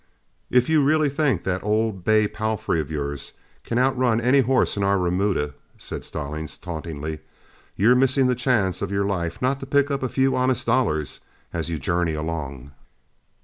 [0.49, 4.75] "If you really think that that old bay palfrey of yours can outrun any horse
[4.75, 7.19] in our remuda," said Stallings, tauntingly,
[7.75, 11.19] "you're missing the chance of your life not to pick up a few honest dollars
[11.53, 12.71] as you journey along.